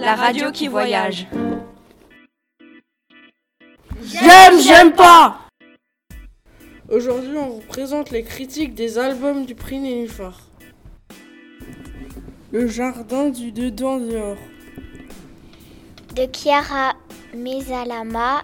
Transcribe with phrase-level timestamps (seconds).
[0.00, 1.26] la radio qui voyage.
[4.02, 5.38] J'aime, j'aime pas
[6.90, 10.40] Aujourd'hui, on vous présente les critiques des albums du prix Nénuphar.
[12.50, 14.38] Le jardin du dedans dehors.
[16.16, 16.94] De Chiara
[17.34, 18.42] Mesalama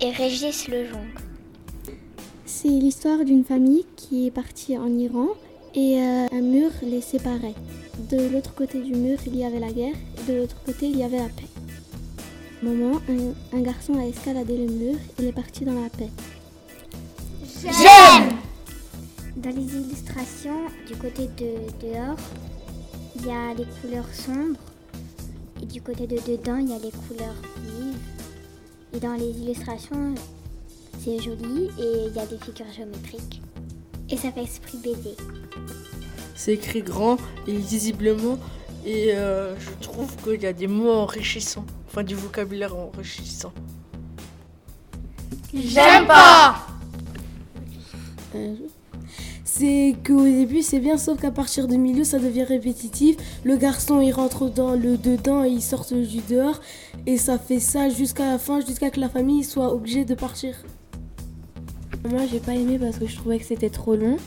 [0.00, 1.06] et Régis Lejonc.
[2.44, 5.28] C'est l'histoire d'une famille qui est partie en Iran
[5.74, 7.54] et euh, un mur les séparait.
[8.10, 10.96] De l'autre côté du mur, il y avait la guerre et de l'autre côté, il
[10.96, 11.44] y avait la paix.
[12.62, 16.08] Un moment, un, un garçon a escaladé le mur et est parti dans la paix.
[17.60, 18.38] J'aime
[19.36, 22.16] Dans les illustrations, du côté de dehors,
[23.16, 24.58] il y a les couleurs sombres.
[25.62, 27.98] Et du côté de dedans, il y a les couleurs vives.
[28.94, 30.14] Et dans les illustrations,
[30.98, 33.42] c'est joli et il y a des figures géométriques.
[34.08, 35.14] Et ça fait esprit BD.
[36.38, 37.16] C'est écrit grand
[37.48, 38.38] et lisiblement
[38.86, 43.52] et euh, je trouve qu'il y a des mots enrichissants, enfin du vocabulaire enrichissant.
[45.52, 46.64] J'aime pas
[49.44, 53.16] C'est qu'au début c'est bien, sauf qu'à partir du milieu ça devient répétitif.
[53.42, 56.60] Le garçon il rentre dans le dedans et il sort du dehors.
[57.06, 60.54] Et ça fait ça jusqu'à la fin, jusqu'à que la famille soit obligée de partir.
[62.08, 64.18] Moi j'ai pas aimé parce que je trouvais que c'était trop long.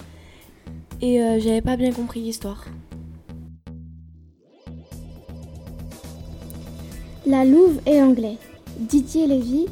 [1.03, 2.63] Et euh, j'avais pas bien compris l'histoire.
[7.25, 8.37] La Louve et l'anglais.
[8.77, 9.65] Didier Lévy,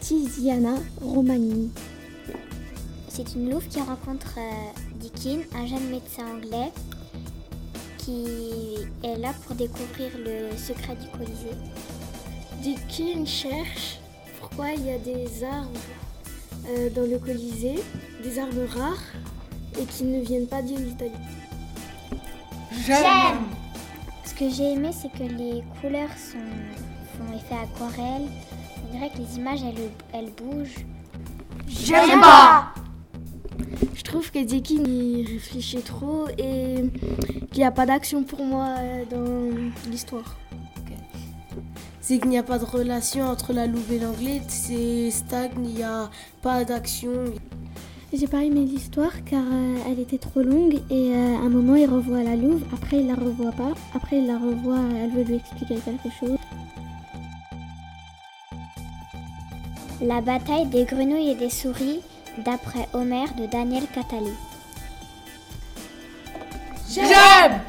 [0.00, 1.70] Tiziana Romanini.
[3.08, 6.70] C'est une louve qui rencontre euh, Dickin, un jeune médecin anglais
[7.98, 8.24] qui
[9.02, 11.56] est là pour découvrir le secret du Colisée.
[12.62, 13.98] Dickin cherche
[14.38, 15.70] pourquoi il y a des arbres
[16.68, 17.82] euh, dans le Colisée,
[18.22, 19.02] des arbres rares
[19.80, 21.10] et qui ne viennent pas d'Italie.
[22.86, 23.38] J'aime
[24.24, 26.38] Ce que j'ai aimé, c'est que les couleurs sont,
[27.16, 28.28] font effet aquarelle.
[28.86, 30.84] On dirait que les images, elles, elles bougent.
[31.68, 32.72] J'aime pas
[33.94, 36.90] Je trouve que Dickin il réfléchit trop et
[37.50, 40.36] qu'il n'y a pas d'action pour moi euh, dans l'histoire.
[42.00, 45.74] C'est qu'il n'y a pas de relation entre la louve et l'anglais, c'est stagne, il
[45.74, 46.08] n'y a
[46.40, 47.10] pas d'action.
[48.18, 51.74] J'ai pas aimé l'histoire car euh, elle était trop longue et euh, à un moment
[51.74, 55.22] il revoit la louve, après il la revoit pas, après il la revoit, elle veut
[55.24, 56.38] lui expliquer quelque chose.
[60.00, 62.00] La bataille des grenouilles et des souris,
[62.42, 64.32] d'après Homère de Daniel Catali.
[66.88, 67.60] J'aime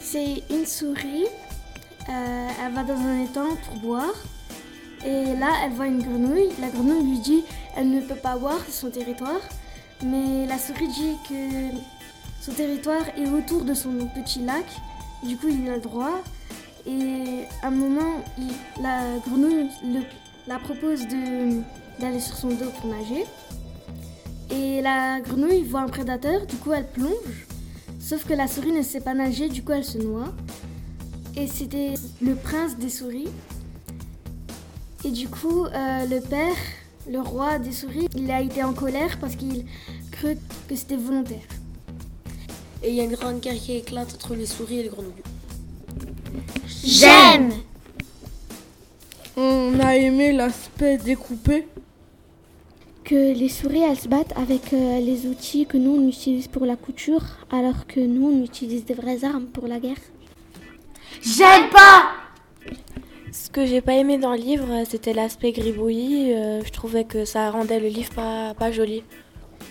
[0.00, 1.26] C'est une souris,
[2.08, 4.14] euh, elle va dans un étang pour boire
[5.06, 6.48] et là elle voit une grenouille.
[6.60, 7.42] La grenouille lui dit
[7.76, 9.40] elle ne peut pas c'est son territoire,
[10.04, 11.76] mais la souris dit que
[12.40, 14.64] son territoire est autour de son petit lac,
[15.22, 16.22] du coup il a le droit.
[16.86, 18.22] Et à un moment,
[18.80, 20.00] la grenouille le-
[20.48, 23.24] la propose d'aller sur son dos pour nager.
[24.50, 27.46] Et la grenouille voit un prédateur, du coup elle plonge.
[28.00, 30.32] Sauf que la souris ne sait pas nager, du coup elle se noie.
[31.36, 33.28] Et c'était le prince des souris.
[35.04, 36.56] Et du coup, euh, le père,
[37.08, 39.64] le roi des souris, il a été en colère parce qu'il
[40.10, 40.38] crut
[40.68, 41.38] que c'était volontaire.
[42.82, 45.12] Et il y a une grande guerre qui éclate entre les souris et les grenouilles.
[46.84, 47.52] J'aime
[49.36, 51.66] On a aimé l'aspect découpé.
[53.04, 56.66] Que les souris, elles se battent avec euh, les outils que nous, on utilise pour
[56.66, 59.96] la couture, alors que nous, on utilise des vraies armes pour la guerre.
[61.22, 62.19] J'aime pas
[63.32, 66.34] Ce que j'ai pas aimé dans le livre, c'était l'aspect gribouillis.
[66.34, 69.04] Euh, je trouvais que ça rendait le livre pas, pas joli.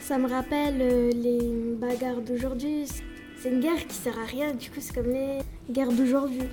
[0.01, 2.85] Ça me rappelle euh, les bagarres d'aujourd'hui.
[3.37, 5.39] C'est une guerre qui sert à rien, du coup, c'est comme les
[5.69, 6.47] guerres d'aujourd'hui.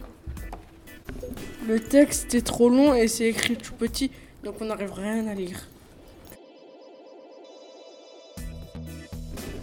[1.68, 4.10] Le texte est trop long et c'est écrit tout petit,
[4.44, 5.68] donc on n'arrive rien à lire.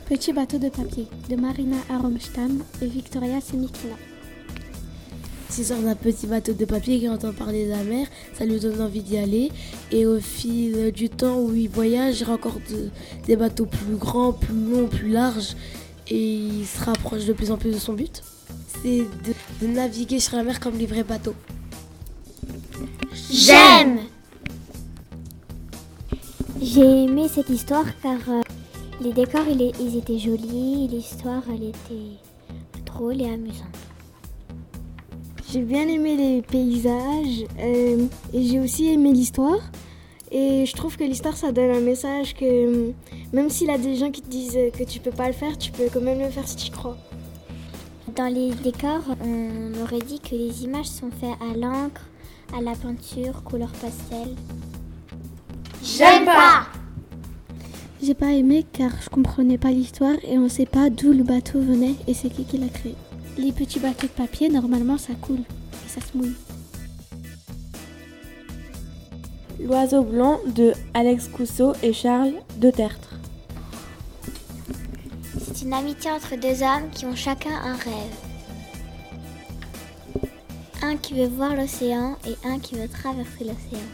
[0.09, 3.96] Petit bateau de papier de Marina Aromstam et Victoria Semikina.
[5.55, 8.59] C'est sur d'un petit bateau de papier qui entend parler de la mer, ça lui
[8.59, 9.52] donne envie d'y aller.
[9.91, 12.90] Et au fil du temps où il voyage, il rencontre de-
[13.28, 15.55] des bateaux plus grands, plus longs, plus larges.
[16.08, 18.23] Et il se rapproche de plus en plus de son but.
[18.82, 19.03] C'est
[19.61, 21.35] de, naviguer sur la mer comme les vrais bateaux.
[23.32, 23.99] J'aime
[26.59, 28.41] J'ai aimé cette histoire car euh,
[29.02, 32.17] les décors ils étaient jolis, l'histoire elle était
[32.88, 33.83] drôle et amusante.
[35.53, 39.59] J'ai bien aimé les paysages euh, et j'ai aussi aimé l'histoire.
[40.32, 42.91] Et je trouve que l'histoire, ça donne un message que euh,
[43.34, 45.55] même s'il y a des gens qui te disent que tu peux pas le faire,
[45.55, 46.97] tu peux quand même le faire si tu crois.
[48.16, 52.02] Dans les décors, on aurait dit que les images sont faites à l'encre,
[52.58, 54.34] à la peinture, couleur pastel.
[55.84, 56.66] J'aime pas.
[58.02, 61.59] J'ai pas aimé car je comprenais pas l'histoire et on sait pas d'où le bateau
[61.59, 62.96] venait et c'est qui qui l'a créé.
[63.38, 66.35] Les petits bateaux de papier, normalement ça coule et ça se mouille.
[69.59, 73.16] L'oiseau blanc de Alex Cousseau et Charles de Tertre.
[75.40, 78.16] C'est une amitié entre deux hommes qui ont chacun un rêve.
[80.84, 83.88] Un qui veut voir l'océan et un qui veut traverser l'océan.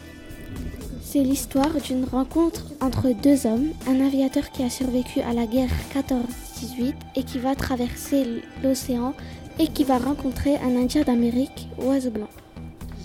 [1.02, 5.70] C'est l'histoire d'une rencontre entre deux hommes, un aviateur qui a survécu à la guerre
[5.92, 9.14] 14-18 et qui va traverser l'océan
[9.58, 12.28] et qui va rencontrer un Indien d'Amérique, Oiseau Blanc.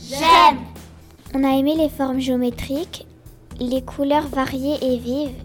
[0.08, 0.60] J'aime.
[1.34, 3.08] On a aimé les formes géométriques,
[3.60, 5.36] les couleurs variées et vives.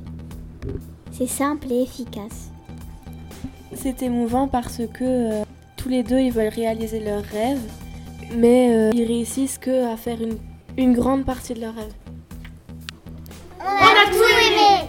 [1.13, 2.51] C'est simple et efficace.
[3.75, 5.05] C'est émouvant parce que
[5.41, 5.45] euh,
[5.77, 7.63] tous les deux ils veulent réaliser leurs rêves,
[8.37, 10.37] mais euh, ils réussissent que à faire une,
[10.77, 11.95] une grande partie de leurs rêves.
[13.61, 14.89] On a tout aimé.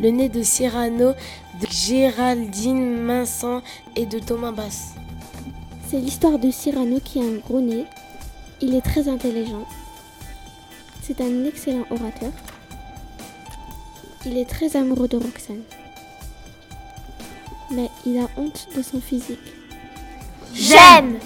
[0.00, 1.12] Le nez de Cyrano
[1.60, 3.62] de Géraldine Vincent
[3.96, 4.94] et de Thomas Bass.
[5.88, 7.84] C'est l'histoire de Cyrano qui a un gros nez.
[8.60, 9.66] Il est très intelligent.
[11.02, 12.32] C'est un excellent orateur.
[14.24, 15.62] Il est très amoureux de Roxane.
[17.72, 19.38] Mais il a honte de son physique.
[20.54, 21.18] J'aime.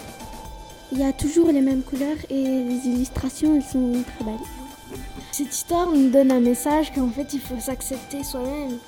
[0.93, 4.99] Il y a toujours les mêmes couleurs et les illustrations, elles sont très belles.
[5.33, 8.79] Cette histoire nous donne un message qu'en fait il faut s'accepter soi-même.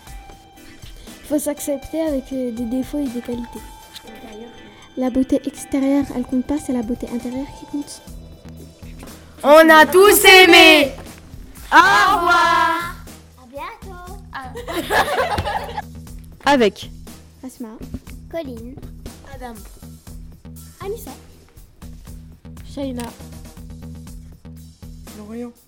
[1.22, 3.58] Il faut s'accepter avec euh, des défauts et des qualités.
[4.96, 8.00] La beauté extérieure, elle compte pas, c'est la beauté intérieure qui compte.
[9.42, 10.92] On a tous aimé.
[11.72, 12.94] Au revoir.
[13.42, 14.16] À bientôt.
[16.44, 16.90] Avec
[17.44, 17.76] Asma,
[18.30, 18.76] Colline.
[19.34, 19.54] Adam.
[20.84, 21.10] Anissa.
[22.76, 23.10] Shaina.
[25.06, 25.65] Florian.